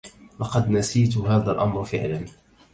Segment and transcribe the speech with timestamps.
[0.39, 2.25] لقد نسيت هذا الأمر فعلاً